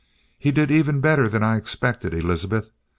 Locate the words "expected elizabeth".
1.57-2.71